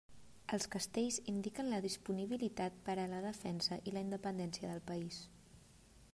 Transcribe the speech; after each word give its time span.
Els 0.55 0.63
castells 0.75 1.19
indiquen 1.33 1.69
la 1.73 1.81
disponibilitat 1.85 2.81
per 2.89 2.97
a 3.03 3.07
la 3.15 3.23
defensa 3.29 3.81
i 3.91 3.95
la 3.99 4.07
independència 4.09 4.73
del 4.75 4.85
país. 4.93 5.23